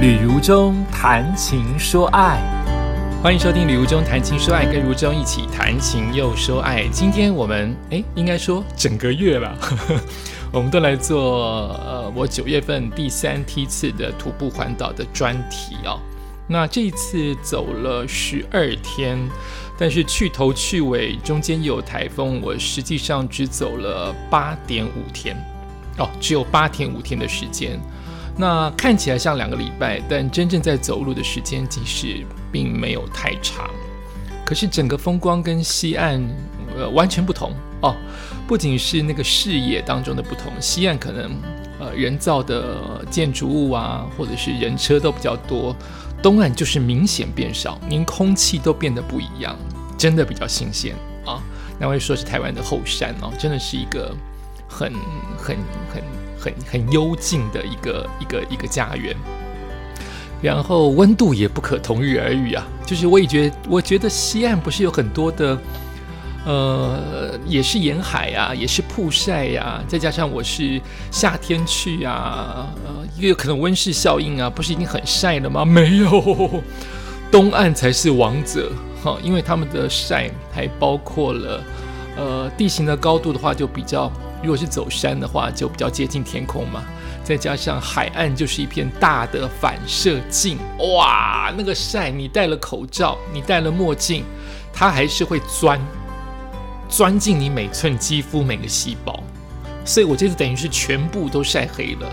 [0.00, 2.40] 旅如中谈情说爱，
[3.22, 6.88] 欢迎收听《旅如中谈情说爱》，跟如中一起谈情又说爱。
[6.88, 9.54] 今天我们哎，应该说整个月了，
[10.50, 16.00] 我们都来做呃，我九月份第三梯次的徒步环岛的专题哦。
[16.48, 19.18] 那这一次走了十二天，
[19.78, 25.36] 但是去头去尾中间有台风，我实际上只走了八点五天
[25.98, 27.78] 哦，只有八天五天的时间。
[28.40, 33.68] 那看起来像两个礼拜，但真正在走路的时间其实并没有太长。
[34.46, 36.18] 可是整个风光跟西岸
[36.74, 37.94] 呃完全不同哦，
[38.48, 41.30] 不仅是那个视野当中的不同，西岸可能
[41.78, 45.76] 呃人造的建筑物啊，或者是人车都比较多，
[46.22, 49.54] 东岸就是明显变少，连空气都变得不一样，
[49.98, 51.42] 真的比较新鲜啊。
[51.78, 54.16] 那会说是台湾的后山哦，真的是一个
[54.70, 54.92] 很
[55.36, 55.56] 很
[55.92, 56.02] 很。
[56.42, 59.14] 很很幽静的一个一个一个家园，
[60.40, 62.66] 然后温度也不可同日而语啊。
[62.86, 65.58] 就是我也觉，我觉得西岸不是有很多的，
[66.46, 70.80] 呃，也是沿海啊，也是曝晒呀，再加上我是
[71.10, 75.62] 夏天去啊，呃，也有可能温室效应啊，不是已经很晒了吗？
[75.68, 76.62] 没有，
[77.30, 78.72] 东岸才是王者
[79.04, 81.62] 哈，因为他们的晒还包括了，
[82.16, 84.10] 呃，地形的高度的话就比较。
[84.42, 86.82] 如果是走山的话，就比较接近天空嘛，
[87.22, 90.56] 再加上海岸就是一片大的反射镜，
[90.96, 94.24] 哇，那个晒，你戴了口罩，你戴了墨镜，
[94.72, 95.78] 它还是会钻，
[96.88, 99.22] 钻进你每寸肌肤每个细胞，
[99.84, 102.10] 所以我这次等于是全部都晒黑了，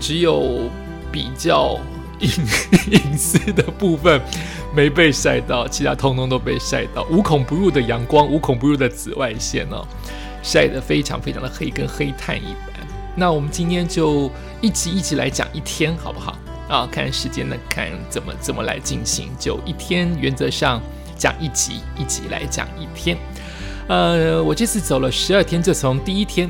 [0.00, 0.70] 只有
[1.12, 1.78] 比较
[2.20, 2.30] 隐
[2.90, 4.18] 隐私的部分
[4.74, 9.86] 没被晒到，其他通通都被晒到，无孔不入的阳光，无孔不入的紫外线哦。
[10.46, 12.86] 晒得非常非常的黑，跟黑炭一般。
[13.16, 14.30] 那我们今天就
[14.60, 16.38] 一集一集来讲一天，好不好？
[16.68, 19.28] 啊，看时间呢，看怎么怎么来进行。
[19.40, 20.80] 就一天，原则上
[21.18, 23.18] 讲一集，一集来讲一天。
[23.88, 26.48] 呃，我这次走了十二天，就从第一天，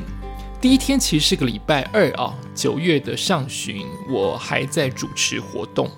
[0.61, 5.89] 第一天其实是个礼拜二啊，九月的上旬，我还在主持活动，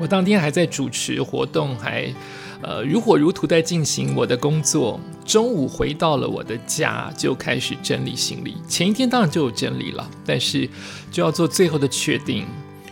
[0.00, 2.12] 我当天还在主持活动，还。
[2.66, 4.98] 呃，如火如荼在进行我的工作。
[5.24, 8.56] 中午回到了我的家，就开始整理行李。
[8.66, 10.68] 前一天当然就有整理了，但是
[11.10, 12.46] 就要做最后的确定。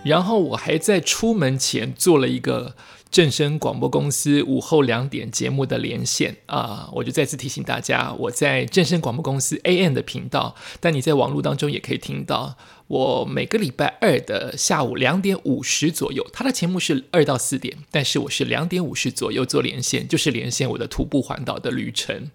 [0.05, 2.75] 然后我还在出门前做了一个。
[3.12, 12.56] 正声广播公司午后两点节目的连线啊，我就再次提醒大家，我在正声广播公司 AM 的频道，但你在网络当中也可以听到
[12.88, 22.30] 我每个礼拜二的下午两点五十左右，他的节目是二到四点，但是我是两点五十左右做连线，就是连线我的徒步环岛的旅程，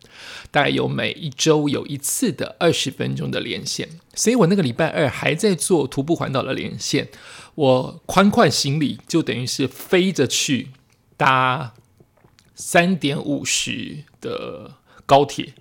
[0.51, 7.07] 大概有每一周有一次的二十分钟的连线，所以我那个礼拜二还在做徒步环岛的连线。
[7.57, 10.67] 我宽宽行李，就等于是飞着去
[11.17, 11.73] 搭
[12.53, 14.75] 三点五十的
[15.07, 15.55] 高铁，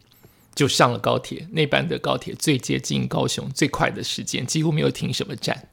[0.54, 1.48] 就上了高铁。
[1.52, 5.70] 那班的高铁最接近高雄最快的时间，几乎没有停什么站，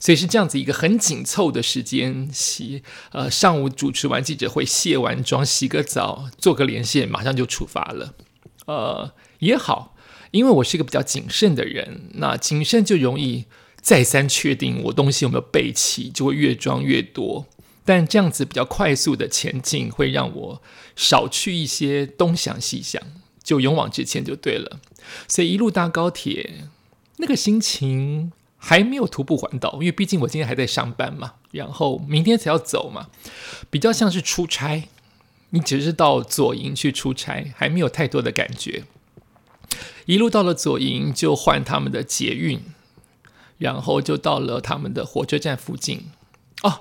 [0.00, 2.30] 所以是这样子一个很紧凑的时间。
[2.32, 8.14] 洗呃，上午主持完记者会，卸完妆，洗个澡，做个连线，马上就出发了。
[8.64, 9.94] 呃，也好，
[10.30, 13.44] 因为我是一个比较谨慎的人，那谨慎就容易。
[13.82, 17.46] 再三确定我东西有没有备齐，就会越装越多。
[17.84, 20.62] 但这样子比较快速的前进，会让我
[20.94, 23.02] 少去一些东想西想，
[23.42, 24.78] 就勇往直前就对了。
[25.26, 26.68] 所以一路搭高铁，
[27.16, 33.08] 那个心情还没有徒步环岛，因为毕竟我今天还在上班嘛，然后明天才要走嘛，
[33.68, 34.84] 比较像是出差。
[35.50, 38.84] 你只是到左营去出差，还没有太多的感觉。
[40.06, 42.62] 一路到了左营，就换他们的捷运。
[43.62, 46.06] 然后就到了他们的火车站附近，
[46.64, 46.80] 哦，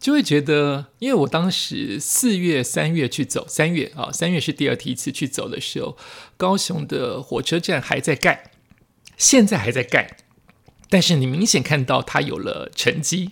[0.00, 5.96] 就会觉得，因为我当时四月、三月去走，三月啊，三月是第二梯次去走的时候，
[6.36, 8.50] 高雄的火车站还在盖，
[9.16, 10.16] 现在还在盖，
[10.90, 13.30] 但是你明显看到它有了沉积，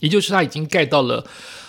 [0.00, 1.26] 也就是它已经盖到了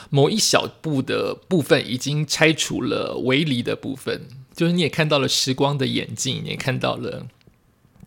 [0.10, 7.28] 某一小部的部分，已经拆除了围篱的部分，就是你也看到了时光的演进，也看到了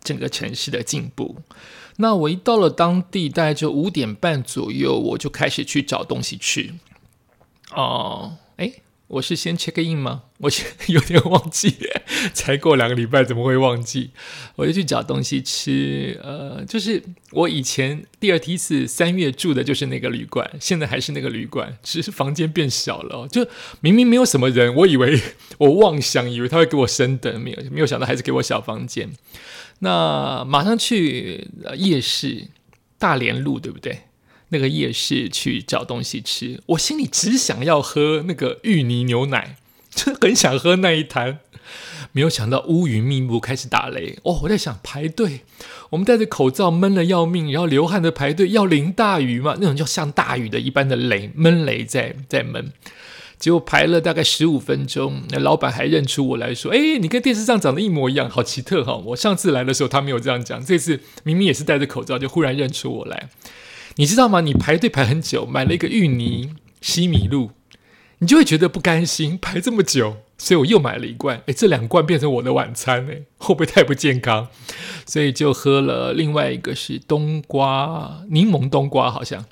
[0.02, 1.36] 整个城市的进步。
[1.96, 6.74] 那我一到了当地，大概就五点半左右，我就开始去找东西吃。
[7.72, 8.72] 哦，哎，
[9.06, 10.22] 我是先 check in 吗？
[10.38, 10.50] 我
[10.86, 11.76] 有点忘记，
[12.32, 14.12] 才过两个礼拜，怎么会忘记？
[14.56, 16.18] 我就去找东西吃。
[16.22, 23.28] 呃，就是我以前第二梯次三月住的就是那个旅馆，现在还是那个旅馆，只是房间变小了。
[23.28, 23.46] 就
[23.82, 25.20] 明明没有什么人，我以为
[25.58, 29.10] 我妄想以为他会给我升等，没有没有想到还是给我小房间。
[29.80, 32.48] 那马上去夜市
[32.98, 34.04] 大连路，对不对？
[34.50, 39.56] 那个夜市去找东西吃，我心里只想要喝那个芋泥牛奶，
[39.90, 41.38] 就 很想喝那一坛。
[42.12, 44.18] 没有想到乌云密布，开始打雷。
[44.24, 45.42] 哦，我在想排队，
[45.90, 49.56] 我们戴着口罩闷了要命，然后流汗的排队，要淋大雨嘛？
[49.60, 52.72] 那种叫像大雨的一般的雷，闷雷在在闷。
[53.40, 63.30] 结果排了大概十五分钟，那老板还认出我来说：“哎，你跟电视上长得一模一样，好奇特哈！”我上次来的时候他没有这样讲，这次明明也是戴着口罩，就忽然认出我来。
[63.96, 64.42] 你知道吗？
[64.42, 67.50] 你排队排很久，买了一个芋泥西米露，
[68.18, 71.40] 你就会觉得不甘心，排这么久，所以我又买了一罐。
[71.46, 74.48] 诶，这两罐变成我的晚餐，诶，会不会太不健康？
[75.06, 79.46] 所以就喝了另外一个是冬瓜柠檬冬瓜，好像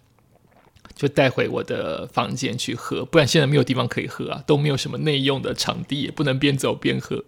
[0.99, 7.25] 就带回我的房间去喝，不然现在没有地方可以喝啊，都没有什么内用的场地，也不能边走边喝，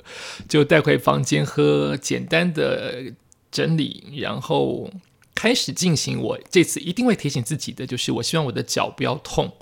[0.46, 3.14] 就带回房间喝，简单的
[3.50, 4.90] 整理，然后。
[5.32, 9.54] 开始进行，我这次一定会提醒自己的，就是我希望我的脚不要痛。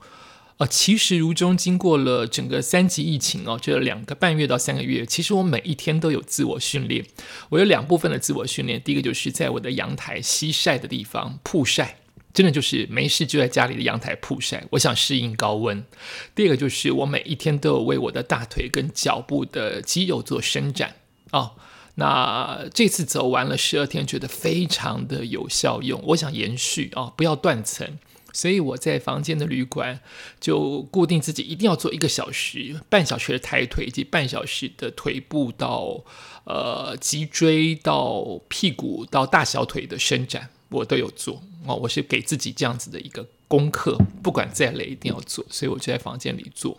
[0.57, 7.07] 呃，其实如中经过了整个三级疫情哦，这两个半月到三个月，其实我每一天都有自我训练。
[7.51, 11.99] 我有两部分的自我训练，第一个就是在我的阳台西晒的地方曝晒，
[12.39, 15.85] 真的就是没事就在家里的阳台曝晒，我想适应高温。
[16.37, 20.95] 第二个就是我每一天都有为我的大腿跟脚部的肌肉做伸展
[21.33, 21.55] 啊。
[21.97, 26.01] 那这次走完了十二天，觉得非常的有效用。
[26.07, 27.99] 我想延续啊，不要断层。
[28.33, 29.99] 所以我在房间的旅馆
[30.39, 36.05] 就固定自己一定要做一个小时、半小时的抬腿，以及半小时的腿部到
[36.45, 41.75] 呃脊椎到屁股到大小腿的伸展，我都有做哦。
[41.75, 45.45] 我是给自己这样子的一个功课，不管再累一定要做。
[45.51, 46.79] 所以我就在房间里做。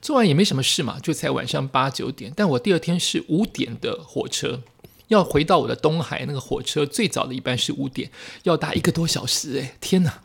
[0.00, 2.32] 做完也没什么事嘛，就才晚上八九点。
[2.36, 4.62] 但我第二天是五点的火车，
[5.08, 6.24] 要回到我的东海。
[6.26, 8.12] 那个火车最早的一班是五点，
[8.44, 9.58] 要搭一个多小时。
[9.58, 10.20] 哎，天哪！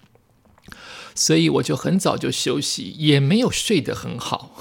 [1.16, 4.56] 所以我就很早就休息，也没有睡得很好。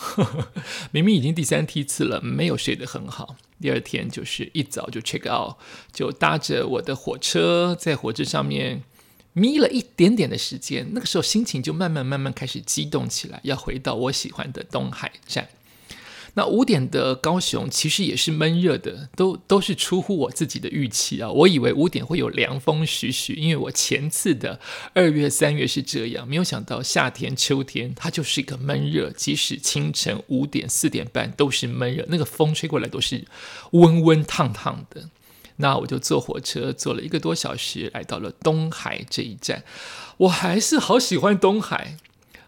[0.93, 3.37] 明明已经第三梯次了，没有睡得很好。
[3.61, 5.57] 第二天就是一早就 check out，
[5.93, 8.83] 就搭着我的火车，在火车上面。
[9.33, 15.49] 眯了一点点的时间，那个时候心情就慢慢慢慢开始激动起来，要回到我喜欢的东海站。
[16.35, 21.31] 那五点的高雄其实也是闷热的，都都是出乎我自己的预期啊！
[21.31, 24.59] 我以为五点会有凉风徐徐，因为我前次的
[24.95, 33.27] 二月、三月是这样，没有想到夏天、秋天它就是一个闷热，即使清晨五点、四点半都是闷热，那个风吹过来都是
[33.73, 35.11] 温温烫烫的。
[35.63, 39.63] 那我就坐火车坐了一个多小时，来到了东海这一站。
[40.19, 41.97] 我还是好喜欢东海，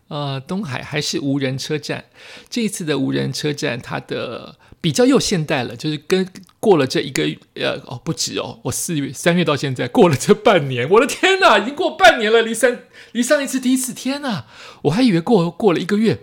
[0.09, 2.07] 呃，东海还是无人车站。
[2.51, 6.29] 这一次的无人车站，它的比较又现代了，就是跟
[6.59, 7.23] 过了这一个
[7.55, 12.81] 呃哦不止哦，我四月三月到现在过了这半年，我的天哪，已经过半年了，离三
[13.13, 14.47] 离上一次第一次，天哪，
[14.83, 16.19] 我还以为过过了一个月。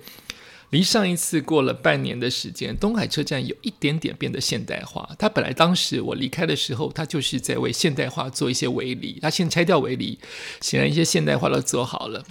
[0.71, 5.09] 离上一次过了半年的时间，东海车站有一点点变得现代化。
[5.19, 9.19] 它本来当时我离开的时候，它就是在为现代化做一些围篱。
[9.21, 10.17] 它现在拆掉围篱，
[10.61, 12.23] 显然一些现代化都做好了。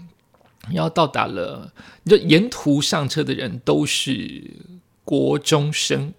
[0.72, 1.72] 然后到达了，
[2.04, 4.50] 你就沿途上车的人都是
[5.04, 6.14] 国中生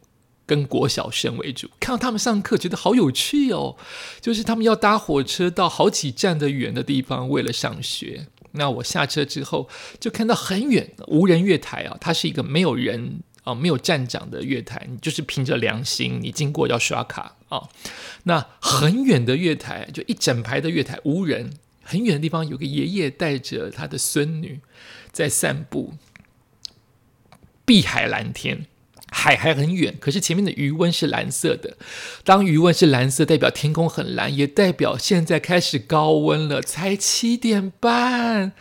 [0.46, 1.70] 跟国小生为主。
[1.80, 3.78] 看到他们上课，觉得好有趣哦。
[4.20, 8.28] 就是他们要搭火车到好几站的远的地方，为了上学。
[8.54, 17.68] 那我下车之后，就看到很远无人月台啊，它是一个没有人啊、没有站长的月台，你就是凭着良心，你经过要刷卡啊。
[18.24, 24.60] 那很远的月台，就一整排的月台无人，很远的地方有个爷爷带着他的孙女
[25.12, 25.94] 在散步，
[27.66, 28.68] 碧海蓝天。
[29.14, 31.78] 海还很远，可是前面的余温是蓝色的。
[32.24, 36.62] 当余温是蓝色，代表天空很蓝，也代表现在开始高温了。
[36.62, 38.54] 才七点半，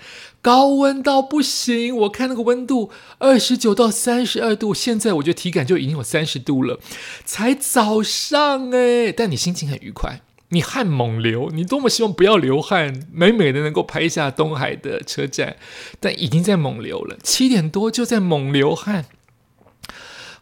[0.42, 1.96] 高温到不行。
[1.96, 6.80] 我看那个温度二十九到三十二度，现在我觉得体感就已经有三十度了。
[7.24, 15.56] 才早上哎，但你心情很愉快，你汗猛流，你多么希望不要流汗，美美的能够拍一下东海的车站，
[16.00, 17.16] 但已经在猛流了。
[17.22, 19.06] 七点多就在猛流汗。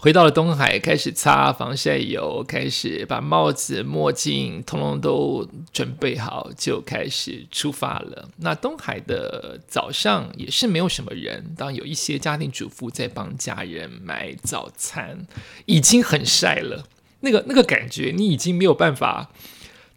[0.00, 8.28] 回到了东海，开始擦防晒油，开始把帽子、墨镜通通都准备好，就开始出发了。
[8.36, 15.26] 那东海的早上也是没有什么人，当有一些家庭主妇在帮家人买早餐，
[15.66, 16.86] 已经很晒了。
[17.20, 19.32] 那个那个感觉，你已经没有办法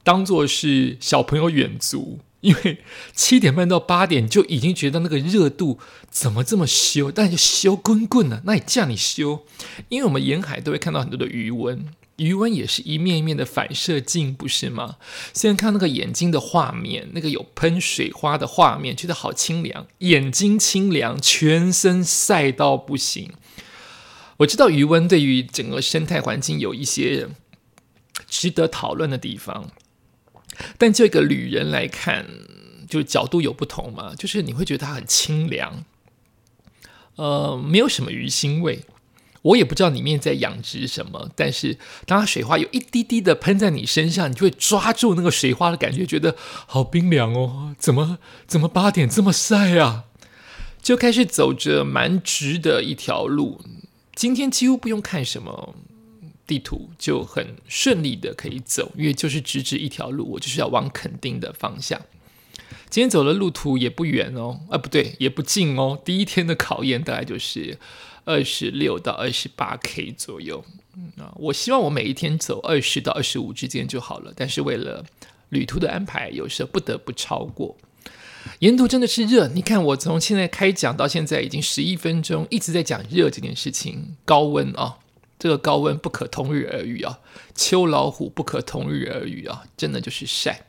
[0.03, 2.17] 当做是小朋友远足。
[2.41, 2.79] 因为
[3.13, 5.79] 七点半到八点就已经觉得那个热度
[6.09, 9.45] 怎么这么修，但就修滚滚了，那也叫你修。
[9.89, 11.85] 因为我们沿海都会看到很多的余温，
[12.17, 14.97] 余温也是一面一面的反射镜，不是吗？
[15.33, 23.31] 现在看那个眼睛的画面，那个有喷水花的画面，觉得好清凉，眼睛清凉，全身晒到不行。
[24.37, 27.27] 我知道余温对于整个生态环境有一些
[28.27, 29.69] 值得讨论的地方，
[30.77, 32.25] 但就一个旅人来看，
[32.89, 35.83] 就是角度有不同嘛，就是你会觉得它很清凉，
[37.15, 38.81] 呃，没有什么鱼腥味。
[39.43, 46.35] 我也不知道里面在养殖什么，但是当它水花有一滴滴的喷在你身上，你就会抓住那个水花的感觉，觉得
[46.67, 47.73] 好冰凉哦！
[47.79, 50.03] 怎么怎么八点这么晒啊？
[50.79, 53.61] 就开始走着蛮直的一条路，
[54.13, 55.73] 今天几乎不用看什么
[56.45, 62.01] 地图，就很顺利的可以走，因为就是直直一条路，我就是要往肯定的方向。
[62.89, 65.99] 今天走的路途也不远哦，啊不对，也不近哦。
[66.03, 67.77] 第一天的考验大概就是。
[68.23, 70.63] 二十六到二十八 K 左右，
[71.17, 74.31] 啊，我希望我每一天走二十到二十五之间就好了。
[74.35, 75.03] 但是为了
[75.49, 77.75] 旅途的安排，有时候不得不超过。
[78.59, 84.15] 沿途真的是热，你看我从现在开讲到现在已经十一分钟，一直在讲热这件事情。
[84.23, 84.99] 高温啊，
[85.41, 87.17] 这个高温不可同日而语啊，
[87.55, 90.67] 秋老虎不可同日而语啊，真的就是晒。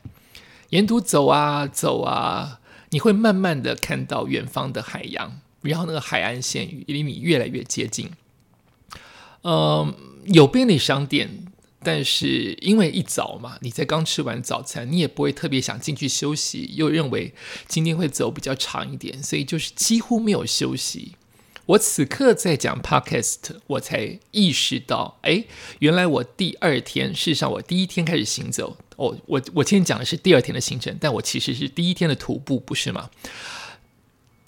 [0.70, 5.40] 沿途走啊走啊，你会慢慢的看到远方的海洋。
[5.60, 8.10] 然后那个海岸线离你越来越接近，
[9.42, 11.46] 呃，有便利商店，
[11.84, 17.34] 但是因为一早嘛，你在刚吃完早餐，你也不会特别想进去休息，又认为
[17.68, 21.12] 今天会走比较长一点，所以就是几乎没有休息。
[21.72, 25.44] 我此刻在讲 podcast，我才意识到，哎，
[25.78, 33.10] 原来我第二天，事实上我第一天开始行走，哦，我我今天讲的是第二天的行程，但我其实是第一天的徒步，不是吗？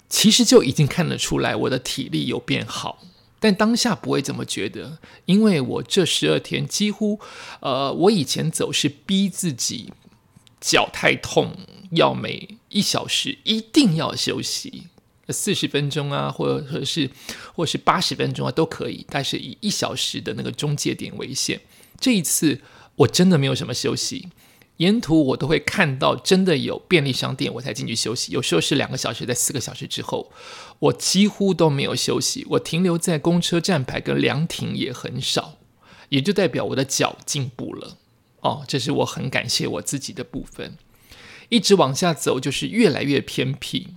[0.07, 3.01] 其实就已经看得出来，我的体力有变好，
[3.39, 7.19] 但当下不会这么觉得，因为我这十二天几乎，
[7.61, 9.91] 呃，我以前走是逼自己，
[10.61, 11.57] 脚太痛，
[11.91, 14.83] 要每一小时一定要休息
[15.33, 17.09] 四十分钟啊，或者是
[17.53, 21.61] 或者是八十分钟啊都可以，但是以一小时的那个中介点为限。
[21.99, 22.61] 这一次
[22.95, 24.29] 我真的没有什么休息。
[24.77, 28.33] 沿途我都会看到真的有便利商店，我才进去休息。
[28.33, 30.33] 有时候是两个小时，在四个小时之后，
[30.79, 32.45] 我几乎都没有休息。
[32.49, 35.59] 我停留在公车站牌跟凉亭也很少，
[36.09, 37.97] 也就代表我的脚进步了。
[38.41, 40.77] 哦，这是我很感谢我自己的部分。
[41.47, 43.95] 一直往下走，就是越来越偏僻。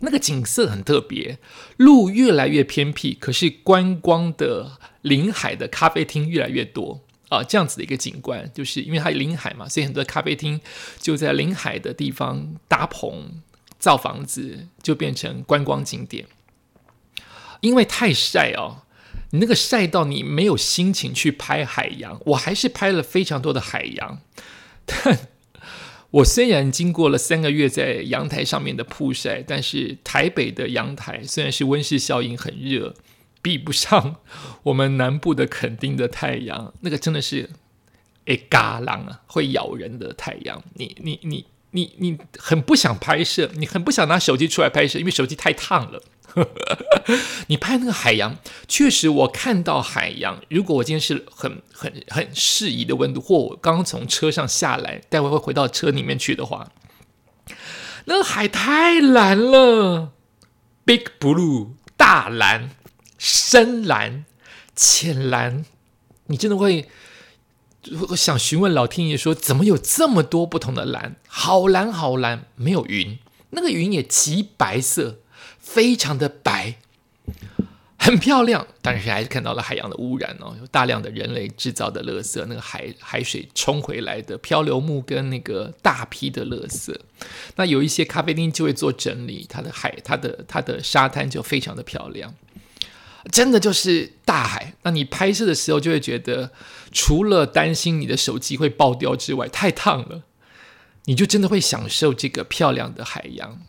[0.00, 1.38] 那个景色很特别，
[1.76, 7.02] 路越来越偏僻，可是观光的临海的咖啡厅越来越多。
[7.28, 10.60] 啊，这样子的一个景观，就是因为它临海嘛，所以很多咖啡厅
[10.98, 13.40] 就在临海的地方搭棚
[13.78, 16.26] 造房子，就变成观光景点。
[17.60, 18.82] 因为太晒哦，
[19.30, 22.20] 你那个晒到你没有心情去拍海洋。
[22.26, 24.18] 我还是拍了非常多的海洋，
[24.84, 25.28] 但
[26.10, 32.94] 我虽然经过了三个月在阳台上面的曝晒，但是台北的阳台虽然是温室效应很热。
[33.42, 34.16] 比不上
[34.64, 37.48] 我们南部的垦丁的太阳，那个真的是
[38.26, 40.62] 诶，嘎狼啊，会咬人的太阳。
[40.74, 46.02] 你你你你你很不想拍摄，你很不想拿手机出来拍摄，因为手机太烫了。
[47.48, 48.36] 你拍那个海洋，
[48.68, 50.40] 确实我看到海洋。
[50.48, 56.70] 如果我今天是很很很适宜的温度，或我刚从车上下来，待会会回到车里面去的话，
[58.04, 60.12] 那海太蓝了
[60.84, 62.70] ，Big Blue 大蓝。
[63.22, 64.24] 深蓝、
[64.74, 65.66] 浅蓝，
[66.28, 66.88] 你真的会
[68.10, 71.16] 我想询问老天爷说：怎么有这么多不同的蓝？
[71.26, 73.18] 好蓝，好蓝，没有云，
[73.50, 75.20] 那个云也极白色，
[75.58, 76.76] 非常的白，
[77.96, 78.66] 很漂亮。
[78.82, 86.94] 但是还是看到了海洋的污染哦，有大量的人类制造的垃圾，那个海海水冲回来的漂流木跟那个大批的垃圾。
[87.56, 92.34] 那有一些咖啡厅就会做整理，它的海、它的它的沙滩就非常的漂亮。
[93.30, 96.52] 真的就是大海，那你拍摄的时候就会觉得，
[96.90, 100.22] 除了担心你的手机会爆掉之外，太烫了，
[101.04, 103.60] 你就真的会享受这个漂亮的海洋。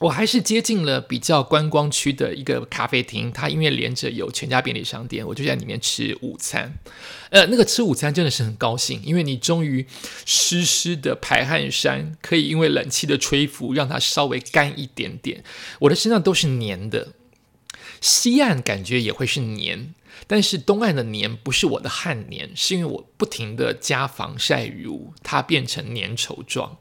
[0.00, 6.76] 我还是接近了比较观光区的一个咖啡厅，它因为连着有全家便利商店，我就在里面吃午餐。
[7.30, 9.86] 呃，那个吃午餐真的是很高兴，因为你终于
[10.26, 15.44] 湿湿的排汗衫可以因为冷气的吹拂让它稍微干一点点，
[15.78, 17.12] 我的身上都是黏的。
[18.02, 19.94] 西岸感觉也会是黏，
[20.26, 26.76] 但是东岸的黏不是我的汗黏，是因为我不停的加防晒乳，它变成粘稠状。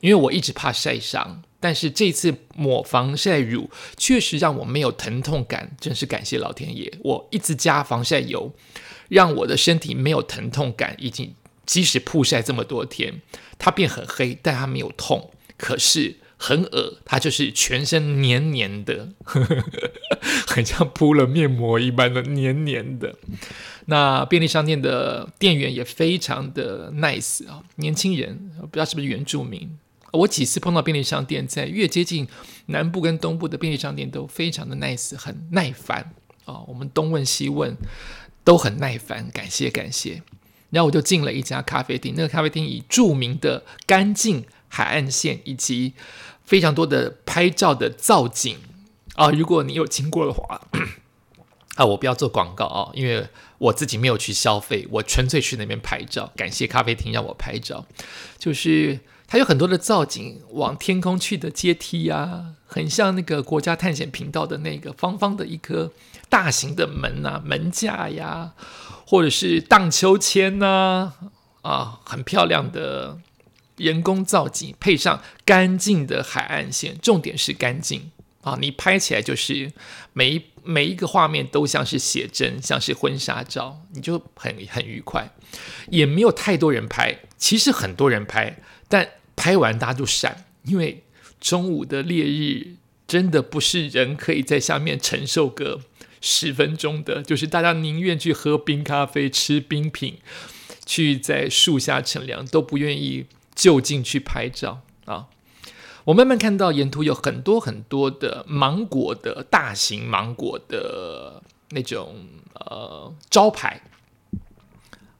[0.00, 6.92] 因为我一直怕晒伤，但是这次抹防晒乳确实让我没有疼痛感，真是感谢老天爷。
[7.02, 8.52] 我一直加防晒油，
[9.08, 13.22] 让我的身体没有疼痛感，已经即使曝晒这么多天，
[13.58, 19.08] 它变很黑，但它没有痛，可是很恶，它就是全身黏黏的，
[20.46, 23.16] 很像铺了面膜一般的黏黏的。
[23.86, 29.78] 那便利商店的店员也非常的 nice 啊，年轻人不知道是不是原住民。
[30.12, 32.26] 我几次碰到便利商店，在越接近
[32.66, 36.12] 南部跟东部的便利商店都非常的 nice，很耐烦
[36.44, 36.60] 啊。
[36.66, 37.76] 我们东问西问
[38.44, 40.22] 都很耐烦，感谢感谢。
[40.70, 45.94] 然后我就进了一家咖啡厅，那个咖啡厅以著名的干净海岸线以及
[46.44, 48.58] 非常多的拍照的造景
[49.14, 50.60] 啊，如果你有经过的话。
[51.76, 56.32] 啊，我不要做广告啊，因为我自己没有去消费，我纯粹去那边拍照。
[56.34, 57.84] 感谢咖啡厅让我拍照，
[58.38, 65.92] 就是它有很多的造景，往天空去的阶梯呀，很像那个国家探险频道的那个方方的一颗
[66.30, 68.54] 大型的门呐，门架呀，
[69.06, 71.12] 或者是荡秋千呐，
[71.60, 73.18] 啊，很漂亮的
[73.76, 78.10] 人工造景，配上干净的海岸线，重点是干净。
[78.42, 79.72] 啊，你拍起来就是
[80.12, 85.28] 每一每一个画面都像是写真，像是婚纱照，你就很很愉快，
[85.90, 91.02] 也没有太多人拍，其实很多人拍，但拍完大家就闪，因为
[91.40, 92.76] 中午的烈日
[93.08, 95.80] 真的不是人可以在下面承受个
[96.20, 100.18] 十分钟的，就是大家宁愿去喝冰咖啡、吃冰品，
[100.84, 103.26] 去在树下乘凉，都不愿意
[103.56, 105.26] 就近去拍照啊。
[106.04, 112.14] 我慢慢看到沿途有很多很多的芒果的大型芒果的那种
[112.54, 113.82] 呃招牌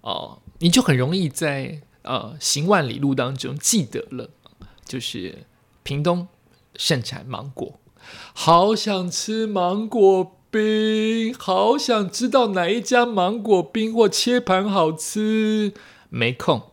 [0.02, 4.30] 哦，你就很容易在呃行万里路当中记得了，
[4.84, 5.46] 就是
[5.82, 6.28] 屏东
[6.76, 7.80] 盛产芒果，
[8.32, 15.74] 好想吃芒果冰，好想知道哪一家芒果冰或切盘好吃，
[16.08, 16.70] 没空，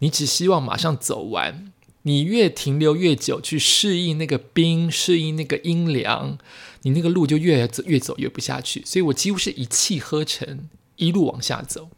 [0.00, 1.72] 你只希望马上走完。
[2.02, 6.38] 你越停留越久，去适应那个冰，适应那个阴凉，
[6.80, 8.82] 你那个路就越走越走越不下去。
[8.86, 11.90] 所以我几乎是一气呵成，一路往下走。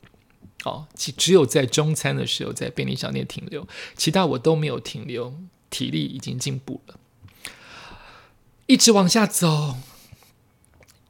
[0.64, 5.35] 哦，只只有在中餐的时候在便利商店停留，其他我都没有停留，
[5.70, 6.98] 体力已经进步了。
[8.66, 9.76] 一直往下走，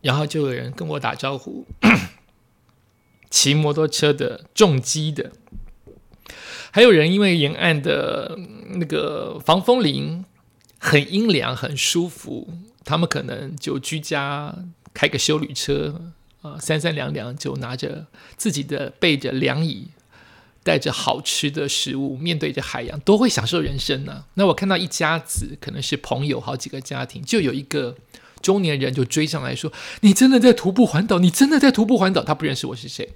[0.02, 1.66] 然后就有人跟我打招呼，
[3.30, 5.32] 骑摩托车的，重机的。
[6.74, 8.36] 还有人因为沿岸的
[8.70, 10.24] 那个防风林
[10.78, 12.48] 很阴凉、很舒服，
[12.82, 14.54] 他们可能就居家
[14.94, 16.00] 开个修旅车
[16.40, 18.06] 啊，三三两两就拿着
[18.38, 19.88] 自己的背着凉椅，
[20.62, 24.24] 带着好吃的食物，面对着海洋，都会享受人生呢。
[24.34, 27.94] 那我看到一家子，可能是朋友，好几个家庭，就有一个
[28.40, 31.18] 中年人就追上来说：“你真的在徒步环岛？
[31.18, 33.10] 你真的在徒步环岛？”他不认识我是谁？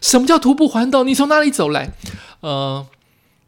[0.00, 1.04] 什么叫徒步环岛？
[1.04, 1.92] 你从哪里走来？
[2.40, 2.84] 呃。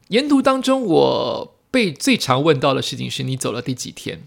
[0.09, 4.23] 沿途当中，我被最常问到的事情是你走了第几天？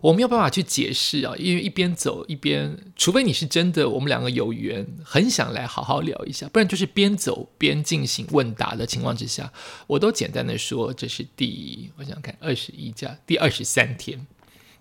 [0.00, 9.50] 我没有办法去解释啊，因为一边走一边，除非你是真的我们两个有缘，很想来好好聊一下，不然就是边走边进行问答的情况之下，
[9.86, 14.26] 我都简单的说这是第，我想看二十一架，第二十三天，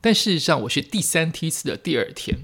[0.02, 2.40] 但事实上我是第三梯次的第二天。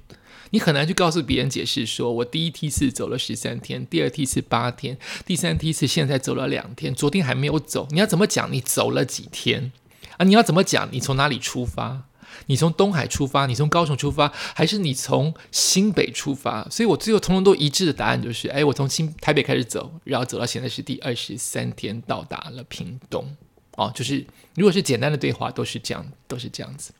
[0.52, 7.88] 你很难去告诉别人解释，说我第一梯次走了十三天，第二梯次八天，第三梯次现在走了两天，昨天还没有走。
[7.92, 8.52] 你要怎么讲？
[8.52, 9.72] 你走了几天
[10.18, 10.26] 啊？
[10.26, 10.90] 你要怎么讲？
[10.92, 12.04] 你从哪里出发？
[12.46, 13.46] 你从东海出发？
[13.46, 14.32] 你从高雄出发？
[14.56, 16.68] 还是你从新北出发？
[16.70, 23.36] 所以我最后通通都一致的答案就是：哎，我从新台北开始走，然后走到现在是第二十三天，到达了屏东。
[23.76, 26.92] 哦，就是如果是简单的对话，都是这样，都是这样子。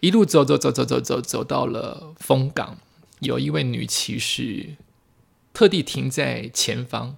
[0.00, 2.78] 一路走走走走走走，走到了风港，
[3.20, 4.76] 有一位女骑士
[5.52, 7.16] 特地停在前方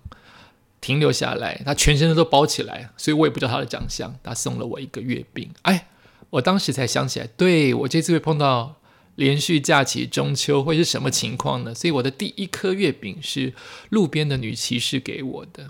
[0.81, 4.15] 停留下来，她全身都包起来，所以我也不知道她的长相。
[4.23, 5.89] 她送了我一个月饼，哎，
[6.31, 8.77] 我当时才想起来，对我这次会碰到
[9.17, 11.75] 连续假期中秋会是什么情况呢？
[11.75, 13.55] 所以我的第一颗月饼是
[13.89, 15.69] 路边的女骑士给我的，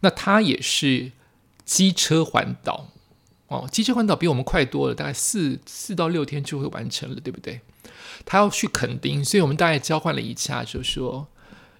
[0.00, 1.12] 那她也是
[1.64, 2.88] 机车环岛。
[3.50, 7.60] 哦，机车环岛比我们快多了，大概四四到六天就会完成了，对不对？
[8.24, 11.26] 他要去垦丁，所以我们大概交换了一下，就说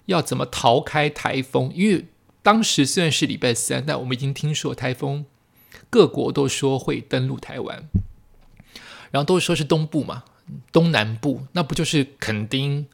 [0.07, 1.71] 要怎么逃开台风。
[1.73, 2.07] 因为
[2.43, 5.25] 当时虽然是礼拜三，但我们已经听说台风
[5.89, 7.85] 各国都说会登陆台湾，
[9.11, 10.25] 然后都说是东部嘛，
[10.73, 12.85] 东南部那不就是垦丁、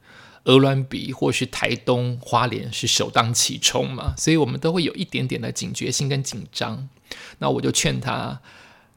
[0.44, 4.13] 鹅銮鼻或是台东花莲是首当其冲嘛？
[4.16, 6.88] 所以我们都会有一点点的警觉性跟紧张。
[7.40, 8.40] 那我就劝他。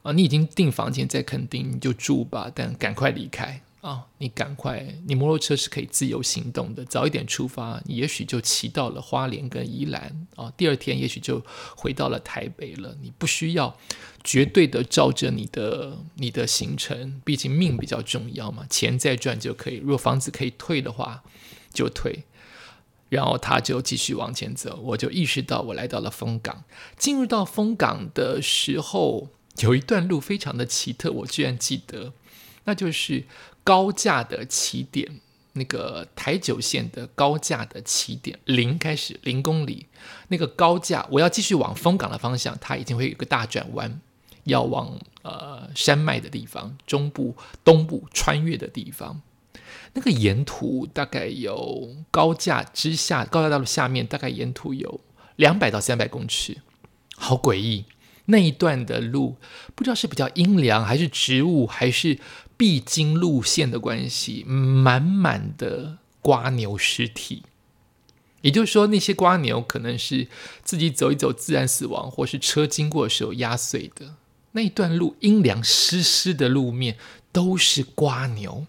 [0.03, 11.43] 啊，你已经订房间在垦丁，你就住吧，但赶快离开啊，你赶快，你摩托车是可以自由行动的，早一点出发，你也许就骑到了花莲跟宜兰啊，第二天也许就
[11.75, 12.95] 回到了台北了。
[13.01, 13.75] 你不需要
[14.23, 19.77] 绝对的照着你的你的行程，毕竟命比较重要嘛，钱再赚就可以。
[19.77, 21.23] 如果房子可以退的话，
[21.73, 22.23] 就退。
[23.09, 26.63] 然后他就继续往前走，我就意识到我来到了丰港。
[26.97, 29.27] 进入到丰港的时候，
[29.61, 32.13] 有一段路非常的奇特，我居然记得，
[32.65, 33.25] 那就是
[33.63, 35.19] 高架的起点，
[35.53, 39.87] 那个台九线的高架的起点，零开始零公里，
[40.29, 44.01] 那个高架，我要继续往丰港的方向，它已经会有个大转弯，
[44.45, 49.21] 要往呃山脉的地方，中部、东部穿越的地方。
[49.93, 55.01] 那个沿途大概有高架之下，高架道路下面大概沿途有
[55.35, 56.57] 两百到三百公尺，
[57.15, 57.85] 好诡异。
[58.25, 59.35] 那一段的路
[59.75, 62.19] 不知道是比较阴凉，还是植物，还是
[62.55, 67.43] 必经路线的关系，满满的瓜牛尸体。
[68.41, 70.27] 也就是说，那些瓜牛可能是
[70.63, 74.15] 自己走一走自然死亡，或是车经过的时候压碎的。
[74.53, 76.97] 那一段路阴凉湿湿的路面
[77.31, 78.65] 都是瓜牛。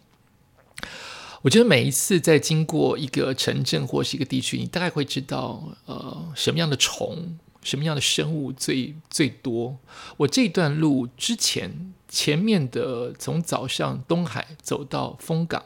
[1.41, 9.79] 我觉得每一次在经过一个城镇或是一个地区，你大概会知道，呃，什么样的虫、什么样的生物最最多。
[10.17, 15.63] 我这段路之前前面的，从早上东海走到丰港，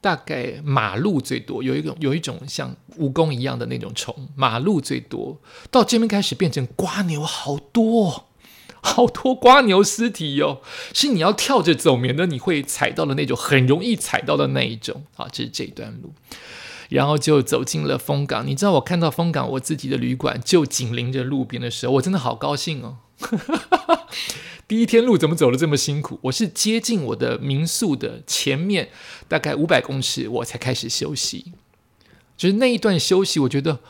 [0.00, 5.38] 大概马路最多，有一种有一种像蜈蚣一样的那种虫，马路最多。
[5.70, 8.26] 到这边开始变成瓜牛，好多。
[8.82, 10.62] 好多瓜牛尸体哟，
[10.94, 15.04] 是你要跳着走，免得你会踩到的那种，很容易踩到的那一种。
[15.16, 16.14] 啊，这是这一段路，
[16.90, 18.46] 然后就走进了丰港。
[18.46, 22.98] 你知道我看到丰港我自己的旅馆就紧邻着路边的时候，我真的好高兴哦。
[24.68, 26.20] 第一天路怎么走的这么辛苦？
[26.22, 28.90] 我是接近我的民宿的前面
[29.26, 31.52] 大概五百公尺，我才开始休息。
[32.36, 33.80] 就是那一段休息，我觉得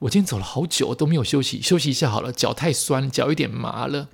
[0.00, 4.08] 我今天走了好久都没有休息，休息一下好了，脚太酸，脚有点麻了。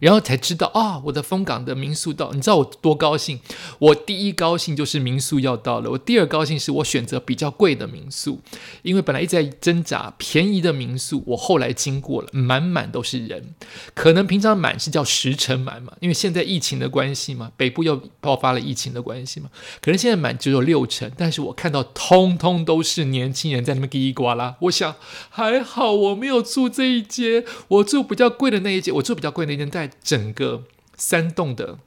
[0.00, 3.38] 然后才知道啊，我的丰港的民宿到，你知道我多高兴？
[3.78, 8.40] 我第一高兴就是民宿要到了，我第二高兴是我选择比较贵的民宿，
[8.82, 13.54] 因为本来一直在挣扎便宜的民宿，我后来经过了，满满都是人，
[13.94, 19.50] 可能平常满是叫十成满嘛，因为现在疫情的关系嘛，北部又爆发了疫情的关系嘛，
[19.82, 24.96] 可能现在满只有六成，但是我看到通通都是年轻人在那边叽里呱啦，我想
[25.28, 29.89] 还好我没有住这一间，我住比较贵的那一间，我住比较贵的那间带。
[30.02, 30.64] 整个
[30.96, 31.78] 三栋的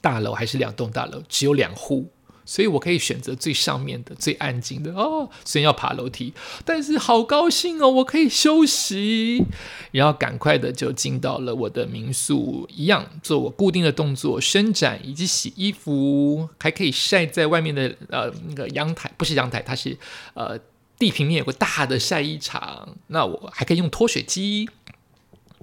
[0.00, 2.10] 大楼还是两栋大楼，只有两户，
[2.44, 5.30] 所以我可以选择最上面的、最安静的哦。
[5.44, 9.44] 虽然要爬楼梯，但是好高兴哦，我可以休息，
[9.92, 19.96] 然后赶快的就进到了我的民宿，一样做我固定的动作，伸展以及洗衣服，还可以晒在外面的呃那个阳台，不是阳台，它是
[20.34, 20.58] 呃
[20.98, 24.68] 地平面有个大的晒衣场，那我还可以用脱水机。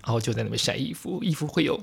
[0.04, 1.80] 然后就在那边晒衣服，衣服会有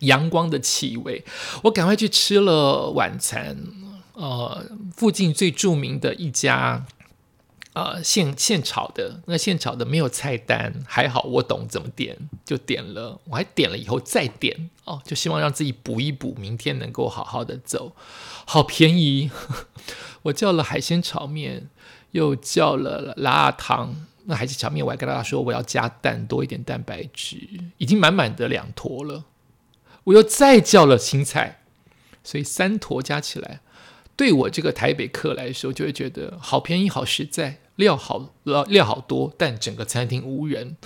[0.00, 1.24] 阳光的气味。
[1.62, 3.56] 我赶快去吃了晚餐，
[4.14, 6.84] 呃，附近最著名的一家，
[7.74, 13.20] 呃，现现炒的，那现炒的没有菜单，还好我懂怎么点，就点了。
[13.24, 17.94] 我还点了以后再点，哦，就希望让自己补一补，明天能够好好的走。
[18.44, 19.30] 好便宜，
[20.22, 21.68] 我叫了海鲜炒面，
[22.10, 24.07] 又叫了辣汤。
[24.30, 27.38] 那还是炒面，我还跟大家说我要加蛋多一点蛋白质，
[27.78, 29.24] 已经满满的两坨了。
[30.04, 31.62] 我又再叫了青菜，
[32.22, 33.60] 所以三坨加起来，
[34.16, 40.76] 对我这个台北客来说，就会觉得好便宜、好实在，料好料料好多，但整个餐厅无人。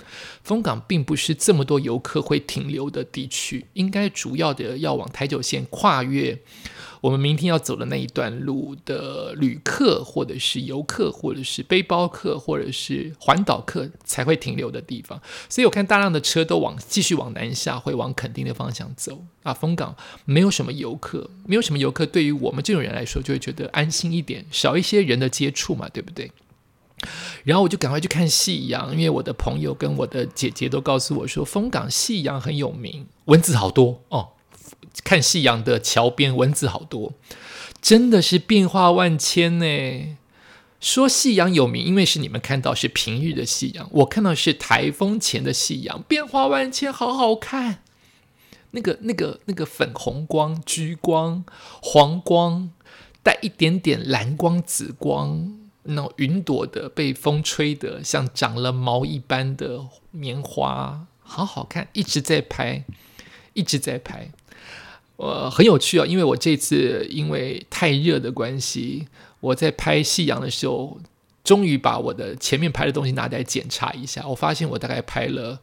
[0.43, 6.39] 丰港并不是这么多游客会停留的地区，应该主要的要往台九线跨越。
[7.01, 15.21] 我们明天要走的那一段路的旅客，或者是游客，或者是背包客，或者是环岛客才会停留的地方。
[15.49, 19.25] 所以我看大量的车都往继续往南下，会往垦丁的方向走。
[19.41, 26.31] 啊，丰港没有什么游客，没有什么游客，对于我们这种人来说，就会觉得安心一点，少一些人的接触嘛，对不对？
[27.43, 34.29] 然后我就赶快去看夕阳，因为我的朋友跟我的姐姐都告诉我说，丰港夕阳很有名，蚊子好多哦。
[35.03, 37.13] 看夕阳的桥边，蚊子好多，
[37.81, 40.17] 真的是变化万千呢。
[40.79, 47.79] 说夕阳有名，因为是你们看到是平日的夕阳，我看到是台风前的夕阳，变化万千，好好看。
[48.71, 51.45] 那个、那个、那个粉红光、橘光、
[51.81, 52.71] 黄光，
[53.21, 59.79] 带一点点蓝光、紫光，那云朵的被风吹的像长了毛一般的
[60.11, 62.83] 棉花，好好看，一直在拍，
[63.53, 64.31] 一直在拍。
[65.17, 69.07] 呃，很有趣啊，因为我这次因为太热的关系，
[69.39, 70.99] 我在拍夕阳的时候，
[71.43, 75.59] 终于把我的前面拍的东西拿来检查一下，我发现我大概拍了。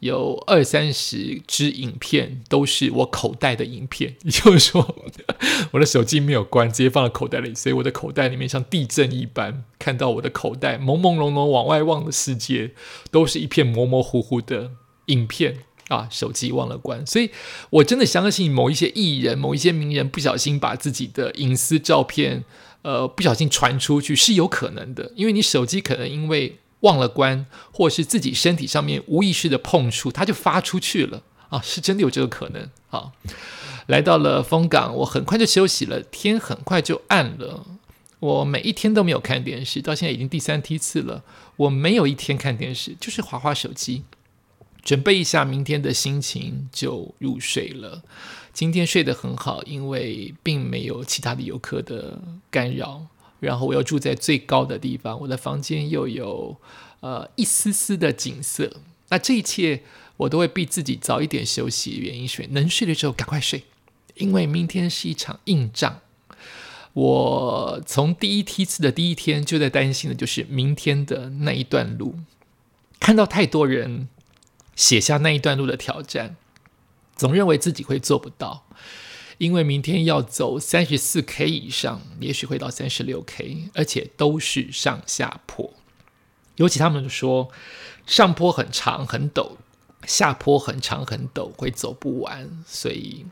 [0.00, 4.96] 有二三十支影片都是我口袋的影片，也 就是说，
[5.72, 12.72] 我的手机没有关，直接放在口袋里，所以我的口袋里面像地震一般，看到我的口袋朦朦胧胧往外望的世界，
[13.10, 14.72] 都是一片模模糊糊的
[15.06, 16.08] 影片啊！
[16.10, 17.30] 手机忘了关，所以
[17.70, 22.44] 我真的相信某一些艺人、某一些名人不小心把自己的隐私照片，
[22.82, 26.58] 呃，不小心传出去是有可能的，因为你手机可能因为。
[26.84, 31.60] 忘了关，或是自己身体上面无意识的碰触，它就发出去了啊！
[31.60, 33.12] 是真的有这个可能啊！
[33.86, 37.66] 来到了风港，我很快就休息了，天很快就暗了。
[38.20, 41.24] 我每一天都没有看电视，到现在已经第三梯次了。
[41.56, 44.04] 我没有一天看电视，就是划划手机，
[44.82, 48.02] 准备一下明天的心情就入睡了。
[48.52, 52.18] 今天睡得很好，因为并没有其他的游客的
[52.50, 53.06] 干扰。
[53.44, 56.56] 然后我又住在最高的地方，我的房间又有
[57.00, 58.78] 呃一丝丝的景色。
[59.10, 59.82] 那这一切
[60.16, 63.64] 我都会逼自己早一点休息，原因是能睡的时候赶快睡，
[64.14, 66.00] 因为明天是一场硬仗。
[66.94, 72.14] 我从第一梯次的第一天就在担心的就是明天的那一段路，
[73.00, 74.08] 看到太多人
[74.76, 76.36] 写下那一段路的挑战，
[77.16, 78.64] 总认为自己会做不到。
[79.38, 85.72] 因为明天要走三十四 K 以上，也许会到三十六 K，而且都是上下坡。
[86.56, 87.50] 尤其他们说
[88.06, 89.56] 上坡很长很陡，
[90.06, 92.62] 下坡很长很陡，会走不完。
[92.64, 93.26] 所以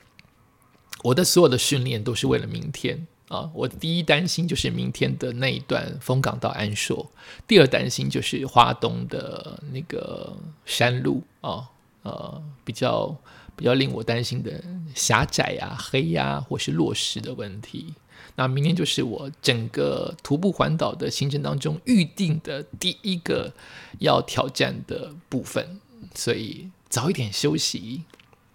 [1.05, 3.49] 我的所有的训练都是为了明天啊！
[3.55, 7.13] 我第一担心就是明天的那一段风港到安硕，
[7.47, 10.37] 第二担心就是华东的那个
[10.67, 11.71] 山路啊，
[12.03, 13.17] 呃，比较。
[13.63, 14.61] 比较令我担心的
[14.93, 17.95] 狭窄呀、黑呀，或是落石的问题。
[18.35, 23.53] 那明天就是我整个徒步环岛的行程当中预定的第一个
[24.01, 25.79] 要挑战的部分，
[26.13, 28.03] 所以早一点休息，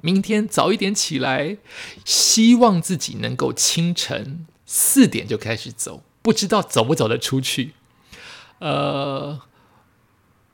[0.01, 1.55] 明天早一点起来，
[2.03, 7.71] 希望自己能够清晨四点就开始走，不知道走不走得出去。
[8.59, 9.39] 呃，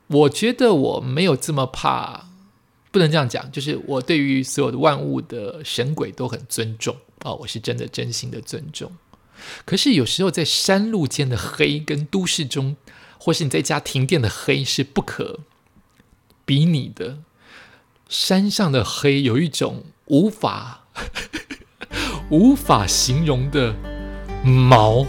[0.06, 2.28] 我觉得我没有这么怕。
[2.94, 8.92] 不能这样讲，就是我对于所有的万物的神鬼都很尊重啊，我是真的真心的尊重。
[9.66, 12.76] 可是有时候在山路间的黑，跟都市中，
[13.18, 15.40] 或是你在家停电的黑是不可
[16.46, 17.18] 比拟的。
[18.08, 20.86] 山上的黑有一种无法
[22.30, 23.76] 无法形容的
[24.46, 25.08] 毛。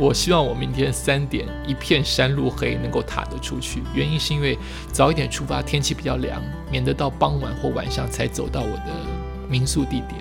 [0.00, 4.58] 我希望我明天三点一片山路黑能够踏得出去，原因是因为
[4.90, 9.06] 早一点出发，天气比较凉，免得到傍晚或晚上才走到我的
[9.46, 10.14] 民宿地点。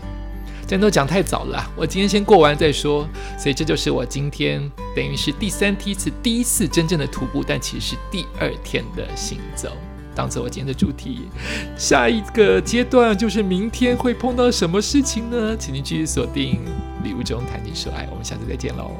[0.67, 3.07] 这都讲太早了，我今天先过完再说。
[3.37, 9.71] 所以这就是我今天等于是第三梯次第一次真正的徒步，但其实是第二天的行走，
[10.13, 11.29] 当做我今天的主题。
[11.77, 15.55] 下一个阶段就是明天会碰到什么事情呢？
[15.57, 16.59] 请您继续锁定
[17.01, 18.91] 礼物中谈情说爱，我们下次再见喽。